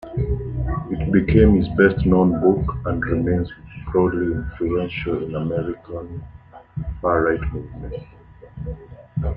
It 0.89 1.11
became 1.11 1.57
his 1.61 1.67
best 1.77 2.07
known 2.07 2.31
book, 2.41 2.75
and 2.87 3.03
remains 3.05 3.47
broadly 3.91 4.33
influential 4.33 5.25
in 5.25 5.35
American 5.35 6.23
far-right 7.03 7.41
movements. 7.53 8.03